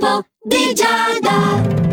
l'oroscopo 0.00 0.26
di 0.42 0.72
Giada. 0.74 1.89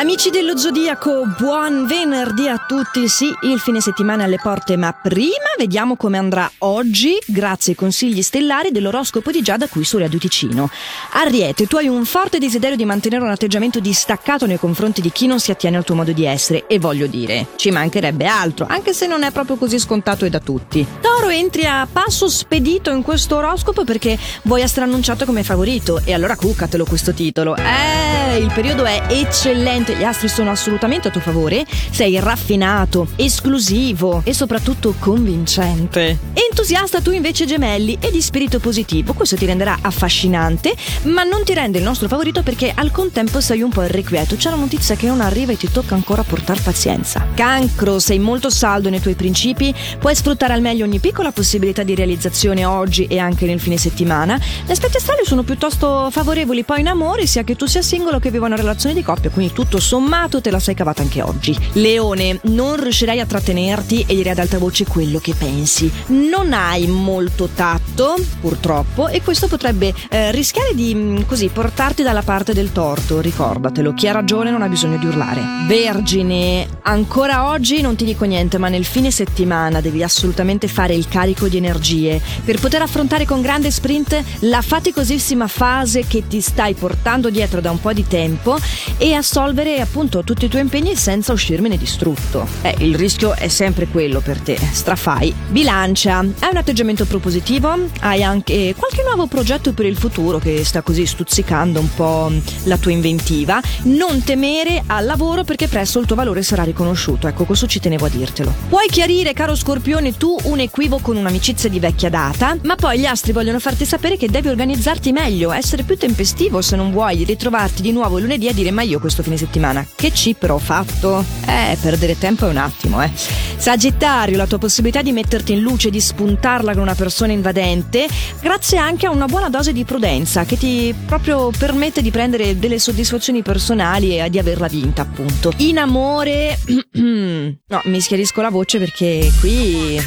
Amici 0.00 0.30
dello 0.30 0.56
Zodiaco, 0.56 1.26
buon 1.38 1.86
venerdì 1.86 2.48
a 2.48 2.56
tutti. 2.66 3.06
Sì, 3.06 3.26
il 3.42 3.58
fine 3.58 3.82
settimana 3.82 4.24
alle 4.24 4.38
porte, 4.42 4.78
ma 4.78 4.94
prima 4.94 5.52
vediamo 5.58 5.94
come 5.94 6.16
andrà 6.16 6.50
oggi, 6.60 7.18
grazie 7.26 7.72
ai 7.72 7.78
consigli 7.78 8.22
stellari 8.22 8.70
dell'oroscopo 8.70 9.30
di 9.30 9.42
Giada 9.42 9.68
qui 9.68 9.84
su 9.84 9.98
Radio 9.98 10.18
Ticino. 10.18 10.70
Ariete, 11.12 11.66
tu 11.66 11.76
hai 11.76 11.88
un 11.88 12.06
forte 12.06 12.38
desiderio 12.38 12.76
di 12.76 12.86
mantenere 12.86 13.24
un 13.24 13.28
atteggiamento 13.28 13.78
distaccato 13.78 14.46
nei 14.46 14.58
confronti 14.58 15.02
di 15.02 15.12
chi 15.12 15.26
non 15.26 15.38
si 15.38 15.50
attiene 15.50 15.76
al 15.76 15.84
tuo 15.84 15.96
modo 15.96 16.12
di 16.12 16.24
essere 16.24 16.66
e 16.66 16.78
voglio 16.78 17.06
dire, 17.06 17.48
ci 17.56 17.70
mancherebbe 17.70 18.24
altro, 18.24 18.64
anche 18.66 18.94
se 18.94 19.06
non 19.06 19.22
è 19.22 19.30
proprio 19.32 19.56
così 19.56 19.78
scontato 19.78 20.24
e 20.24 20.30
da 20.30 20.40
tutti. 20.40 20.86
Toro, 21.02 21.28
entri 21.28 21.66
a 21.66 21.86
passo 21.86 22.26
spedito 22.30 22.90
in 22.90 23.02
questo 23.02 23.36
oroscopo 23.36 23.84
perché 23.84 24.18
vuoi 24.44 24.62
essere 24.62 24.86
annunciato 24.86 25.26
come 25.26 25.44
favorito 25.44 26.00
e 26.02 26.14
allora 26.14 26.36
cuccatelo 26.36 26.86
questo 26.86 27.12
titolo. 27.12 27.54
Eh, 27.54 27.99
il 28.38 28.52
periodo 28.52 28.84
è 28.84 29.02
eccellente 29.08 29.96
gli 29.96 30.04
astri 30.04 30.28
sono 30.28 30.50
assolutamente 30.50 31.08
a 31.08 31.10
tuo 31.10 31.20
favore, 31.20 31.64
sei 31.90 32.18
raffinato, 32.20 33.08
esclusivo 33.16 34.22
e 34.24 34.32
soprattutto 34.32 34.94
convincente. 34.98 36.18
Entusiasta 36.32 37.00
tu 37.00 37.10
invece 37.10 37.46
gemelli 37.46 37.98
e 38.00 38.10
di 38.10 38.20
spirito 38.20 38.60
positivo, 38.60 39.14
questo 39.14 39.36
ti 39.36 39.46
renderà 39.46 39.78
affascinante, 39.80 40.74
ma 41.04 41.24
non 41.24 41.44
ti 41.44 41.54
rende 41.54 41.78
il 41.78 41.84
nostro 41.84 42.08
favorito 42.08 42.42
perché 42.42 42.72
al 42.74 42.90
contempo 42.90 43.40
sei 43.40 43.62
un 43.62 43.70
po' 43.70 43.82
irrequieto, 43.82 44.36
c'è 44.36 44.50
la 44.50 44.56
notizia 44.56 44.94
che 44.94 45.06
non 45.06 45.20
arriva 45.20 45.52
e 45.52 45.56
ti 45.56 45.70
tocca 45.70 45.94
ancora 45.94 46.22
portare 46.22 46.60
pazienza. 46.60 47.26
Cancro, 47.34 47.98
sei 47.98 48.18
molto 48.18 48.50
saldo 48.50 48.90
nei 48.90 49.00
tuoi 49.00 49.14
principi, 49.14 49.74
puoi 49.98 50.14
sfruttare 50.14 50.52
al 50.52 50.60
meglio 50.60 50.84
ogni 50.84 51.00
piccola 51.00 51.32
possibilità 51.32 51.82
di 51.82 51.94
realizzazione 51.94 52.64
oggi 52.64 53.06
e 53.06 53.18
anche 53.18 53.46
nel 53.46 53.60
fine 53.60 53.76
settimana. 53.76 54.38
Gli 54.64 54.70
aspetti 54.70 54.98
astrali 54.98 55.24
sono 55.24 55.42
piuttosto 55.42 56.08
favorevoli 56.10 56.64
poi 56.64 56.80
in 56.80 56.88
amore, 56.88 57.26
sia 57.26 57.42
che 57.42 57.56
tu 57.56 57.66
sia 57.66 57.82
singolo 57.82 58.18
che 58.20 58.30
viva 58.30 58.46
una 58.46 58.56
relazione 58.56 58.94
di 58.94 59.02
coppia, 59.02 59.30
quindi 59.30 59.52
tutto 59.52 59.80
sommato 59.80 60.40
te 60.40 60.50
la 60.50 60.60
sei 60.60 60.74
cavata 60.74 61.02
anche 61.02 61.22
oggi. 61.22 61.56
Leone, 61.72 62.38
non 62.44 62.80
riuscirai 62.80 63.18
a 63.20 63.26
trattenerti 63.26 64.04
e 64.06 64.14
dire 64.14 64.30
ad 64.30 64.38
alta 64.38 64.58
voce 64.58 64.86
quello 64.86 65.18
che 65.18 65.34
pensi. 65.34 65.90
Non 66.06 66.52
hai 66.52 66.86
molto 66.86 67.48
tatto, 67.54 68.16
purtroppo, 68.40 69.08
e 69.08 69.22
questo 69.22 69.48
potrebbe 69.48 69.92
eh, 70.10 70.30
rischiare 70.30 70.74
di 70.74 70.94
mm, 70.94 71.22
così 71.26 71.48
portarti 71.48 72.02
dalla 72.02 72.22
parte 72.22 72.52
del 72.52 72.72
torto. 72.72 73.20
Ricordatelo, 73.20 73.94
chi 73.94 74.08
ha 74.08 74.12
ragione 74.12 74.50
non 74.50 74.62
ha 74.62 74.68
bisogno 74.68 74.98
di 74.98 75.06
urlare. 75.06 75.42
Vergine, 75.66 76.68
ancora 76.82 77.48
oggi 77.48 77.80
non 77.80 77.96
ti 77.96 78.04
dico 78.04 78.24
niente, 78.24 78.58
ma 78.58 78.68
nel 78.68 78.84
fine 78.84 79.10
settimana 79.10 79.80
devi 79.80 80.02
assolutamente 80.02 80.68
fare 80.68 80.94
il 80.94 81.08
carico 81.08 81.48
di 81.48 81.56
energie 81.56 82.20
per 82.44 82.58
poter 82.60 82.82
affrontare 82.82 83.24
con 83.24 83.40
grande 83.40 83.70
sprint 83.70 84.22
la 84.40 84.62
faticosissima 84.62 85.46
fase 85.46 86.06
che 86.06 86.26
ti 86.26 86.40
stai 86.40 86.74
portando 86.74 87.30
dietro 87.30 87.60
da 87.60 87.70
un 87.70 87.80
po' 87.80 87.92
di 87.92 88.06
tempo 88.10 88.58
e 88.98 89.14
assolvere 89.14 89.80
appunto 89.80 90.24
tutti 90.24 90.46
i 90.46 90.48
tuoi 90.48 90.62
impegni 90.62 90.96
senza 90.96 91.32
uscirmene 91.32 91.78
distrutto. 91.78 92.46
Eh, 92.62 92.74
il 92.78 92.96
rischio 92.96 93.34
è 93.34 93.46
sempre 93.46 93.86
quello 93.86 94.20
per 94.20 94.40
te, 94.40 94.58
strafai. 94.72 95.32
Bilancia, 95.48 96.18
hai 96.18 96.48
un 96.50 96.56
atteggiamento 96.56 97.04
propositivo? 97.04 97.72
Hai 98.00 98.24
anche 98.24 98.74
qualche 98.76 99.02
nuovo 99.04 99.26
progetto 99.28 99.72
per 99.72 99.86
il 99.86 99.96
futuro 99.96 100.38
che 100.38 100.64
sta 100.64 100.82
così 100.82 101.06
stuzzicando 101.06 101.78
un 101.78 101.94
po' 101.94 102.32
la 102.64 102.76
tua 102.76 102.90
inventiva? 102.90 103.60
Non 103.84 104.24
temere 104.24 104.82
al 104.86 105.04
lavoro 105.04 105.44
perché 105.44 105.68
presto 105.68 106.00
il 106.00 106.06
tuo 106.06 106.16
valore 106.16 106.42
sarà 106.42 106.64
riconosciuto, 106.64 107.28
ecco 107.28 107.44
questo 107.44 107.66
ci 107.66 107.78
tenevo 107.78 108.06
a 108.06 108.08
dirtelo. 108.08 108.52
Puoi 108.68 108.88
chiarire, 108.88 109.32
caro 109.32 109.54
Scorpione, 109.54 110.16
tu 110.16 110.36
un 110.44 110.58
equivoco 110.58 111.00
con 111.00 111.16
un'amicizia 111.16 111.68
di 111.68 111.78
vecchia 111.78 112.10
data, 112.10 112.56
ma 112.62 112.74
poi 112.74 112.98
gli 112.98 113.06
astri 113.06 113.32
vogliono 113.32 113.60
farti 113.60 113.84
sapere 113.84 114.16
che 114.16 114.28
devi 114.28 114.48
organizzarti 114.48 115.12
meglio, 115.12 115.52
essere 115.52 115.84
più 115.84 115.96
tempestivo 115.96 116.60
se 116.60 116.76
non 116.76 116.90
vuoi 116.90 117.24
ritrovarti 117.24 117.80
di 117.80 117.92
nuovo 117.92 117.99
lunedì 118.08 118.48
a 118.48 118.52
dire 118.52 118.70
ma 118.70 118.82
io 118.82 118.98
questo 118.98 119.22
fine 119.22 119.36
settimana. 119.36 119.86
Che 119.94 120.12
cipro 120.12 120.54
ho 120.54 120.58
fatto? 120.58 121.24
Eh, 121.46 121.76
perdere 121.80 122.18
tempo 122.18 122.46
è 122.46 122.50
un 122.50 122.56
attimo, 122.56 123.02
eh. 123.02 123.10
Sagittario, 123.56 124.36
la 124.36 124.46
tua 124.46 124.58
possibilità 124.58 125.02
di 125.02 125.12
metterti 125.12 125.52
in 125.52 125.60
luce, 125.60 125.90
di 125.90 126.00
spuntarla 126.00 126.72
con 126.72 126.82
una 126.82 126.94
persona 126.94 127.32
invadente, 127.32 128.06
grazie 128.40 128.78
anche 128.78 129.06
a 129.06 129.10
una 129.10 129.26
buona 129.26 129.50
dose 129.50 129.72
di 129.72 129.84
prudenza 129.84 130.44
che 130.44 130.56
ti 130.56 130.94
proprio 131.06 131.50
permette 131.56 132.00
di 132.00 132.10
prendere 132.10 132.58
delle 132.58 132.78
soddisfazioni 132.78 133.42
personali 133.42 134.18
e 134.18 134.30
di 134.30 134.38
averla 134.38 134.66
vinta, 134.66 135.02
appunto. 135.02 135.52
In 135.58 135.78
amore, 135.78 136.58
no, 136.94 137.80
mi 137.84 138.00
schiarisco 138.00 138.40
la 138.40 138.50
voce 138.50 138.78
perché 138.78 139.30
qui 139.40 140.00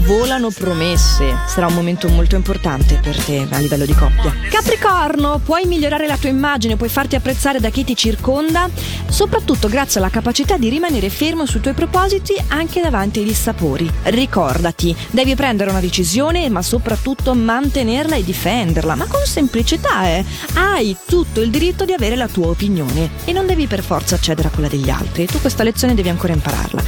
volano 0.00 0.50
promesse. 0.50 1.36
Sarà 1.46 1.66
un 1.66 1.74
momento 1.74 2.08
molto 2.08 2.36
importante 2.36 2.98
per 3.02 3.22
te 3.22 3.46
a 3.50 3.58
livello 3.58 3.84
di 3.84 3.94
coppia. 3.94 4.34
Capricorno, 4.48 5.40
puoi 5.44 5.66
migliorare 5.66 6.06
la 6.06 6.16
tua 6.16 6.28
immagine, 6.28 6.76
puoi 6.76 6.88
farti 6.88 7.16
apprezzare 7.16 7.60
da 7.60 7.70
chi 7.70 7.84
ti 7.84 7.94
circonda, 7.94 8.68
soprattutto 9.08 9.68
grazie 9.68 10.00
alla 10.00 10.10
capacità 10.10 10.56
di 10.56 10.68
rimanere 10.68 11.10
fermo 11.10 11.46
sui 11.46 11.60
tuoi 11.60 11.74
propositi 11.74 12.34
anche 12.48 12.80
davanti 12.80 13.18
ai 13.18 13.26
dissapori. 13.26 13.90
Ricordati, 14.04 14.94
devi 15.10 15.34
prendere 15.34 15.70
una 15.70 15.80
decisione, 15.80 16.48
ma 16.48 16.62
soprattutto 16.62 17.34
mantenerla 17.34 18.16
e 18.16 18.24
difenderla, 18.24 18.94
ma 18.94 19.06
con 19.06 19.22
semplicità, 19.24 20.06
eh. 20.06 20.24
Hai 20.54 20.96
tutto 21.06 21.40
il 21.40 21.50
diritto 21.50 21.84
di 21.84 21.92
avere 21.92 22.16
la 22.16 22.28
tua 22.28 22.48
opinione 22.48 23.10
e 23.24 23.32
non 23.32 23.46
devi 23.46 23.66
per 23.66 23.82
forza 23.82 24.14
accedere 24.14 24.48
a 24.48 24.50
quella 24.50 24.68
degli 24.68 24.88
altri. 24.88 25.26
Tu 25.26 25.40
questa 25.40 25.62
lezione 25.62 25.94
devi 25.94 26.08
ancora 26.08 26.32
impararla. 26.32 26.82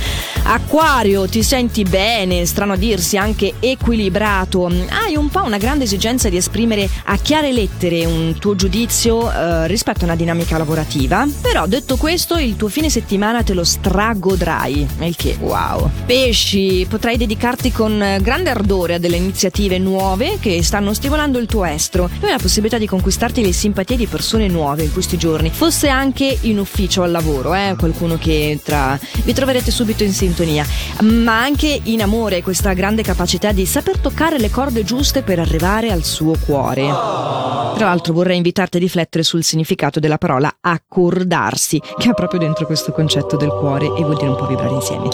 Acquario, 0.44 1.28
ti 1.28 1.42
senti 1.42 1.82
bene, 1.84 2.44
strano 2.46 2.72
a 2.72 2.76
dirsi 2.76 3.01
sentirsi 3.02 3.16
anche 3.16 3.54
equilibrato, 3.58 4.66
hai 4.66 5.16
un 5.16 5.28
po' 5.28 5.42
una 5.42 5.58
grande 5.58 5.84
esigenza 5.84 6.28
di 6.28 6.36
esprimere 6.36 6.88
a 7.04 7.16
chiare 7.16 7.52
lettere 7.52 8.06
un 8.06 8.36
tuo 8.38 8.54
giudizio 8.54 9.30
eh, 9.30 9.66
rispetto 9.66 10.02
a 10.02 10.04
una 10.04 10.16
dinamica 10.16 10.56
lavorativa, 10.56 11.26
però 11.40 11.66
detto 11.66 11.96
questo 11.96 12.38
il 12.38 12.56
tuo 12.56 12.68
fine 12.68 12.88
settimana 12.88 13.42
te 13.42 13.54
lo 13.54 13.64
stragodrai, 13.64 14.88
il 15.00 15.16
che 15.16 15.36
wow. 15.40 15.90
Pesci, 16.06 16.86
potrai 16.88 17.16
dedicarti 17.16 17.72
con 17.72 18.18
grande 18.20 18.50
ardore 18.50 18.94
a 18.94 18.98
delle 18.98 19.16
iniziative 19.16 19.78
nuove 19.78 20.38
che 20.40 20.62
stanno 20.62 20.94
stimolando 20.94 21.38
il 21.38 21.46
tuo 21.46 21.64
estro. 21.64 22.08
Hai 22.20 22.30
la 22.30 22.38
possibilità 22.38 22.78
di 22.78 22.86
conquistarti 22.86 23.42
le 23.42 23.52
simpatie 23.52 23.96
di 23.96 24.06
persone 24.06 24.46
nuove 24.46 24.84
in 24.84 24.92
questi 24.92 25.16
giorni, 25.16 25.50
fosse 25.50 25.88
anche 25.88 26.38
in 26.42 26.58
ufficio 26.58 27.02
al 27.02 27.10
lavoro, 27.10 27.54
eh? 27.54 27.74
qualcuno 27.76 28.16
che 28.16 28.60
tra... 28.62 28.98
vi 29.24 29.32
troverete 29.32 29.70
subito 29.70 30.04
in 30.04 30.12
sintonia, 30.12 30.64
ma 31.00 31.42
anche 31.42 31.80
in 31.84 32.02
amore, 32.02 32.42
questa 32.42 32.72
grande 32.72 32.91
grande 32.92 33.02
capacità 33.02 33.52
di 33.52 33.64
saper 33.64 33.98
toccare 33.98 34.38
le 34.38 34.50
corde 34.50 34.84
giuste 34.84 35.22
per 35.22 35.38
arrivare 35.38 35.90
al 35.90 36.04
suo 36.04 36.34
cuore. 36.44 36.82
Tra 36.82 37.86
l'altro 37.86 38.12
vorrei 38.12 38.36
invitarti 38.36 38.76
a 38.76 38.80
riflettere 38.80 39.22
sul 39.22 39.42
significato 39.42 39.98
della 39.98 40.18
parola 40.18 40.58
accordarsi, 40.60 41.80
che 41.96 42.10
ha 42.10 42.12
proprio 42.12 42.38
dentro 42.38 42.66
questo 42.66 42.92
concetto 42.92 43.36
del 43.36 43.48
cuore 43.48 43.86
e 43.86 44.02
vuol 44.02 44.16
dire 44.16 44.28
un 44.28 44.36
po' 44.36 44.46
vibrare 44.46 44.74
insieme. 44.74 45.08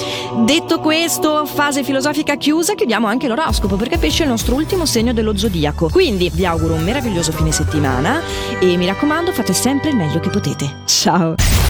Detto 0.44 0.81
questo, 0.81 1.47
fase 1.47 1.84
filosofica 1.84 2.37
chiusa, 2.37 2.75
chiudiamo 2.75 3.06
anche 3.06 3.28
l'oroscopo 3.28 3.77
perché 3.77 3.97
pesce 3.97 4.25
il 4.25 4.28
nostro 4.28 4.56
ultimo 4.56 4.84
segno 4.84 5.12
dello 5.12 5.37
zodiaco. 5.37 5.88
Quindi 5.88 6.31
vi 6.34 6.44
auguro 6.44 6.75
un 6.75 6.83
meraviglioso 6.83 7.31
fine 7.31 7.53
settimana 7.53 8.21
e 8.59 8.77
mi 8.77 8.87
raccomando 8.87 9.31
fate 9.31 9.53
sempre 9.53 9.91
il 9.91 9.97
meglio 9.97 10.19
che 10.19 10.31
potete. 10.31 10.78
Ciao! 10.84 11.37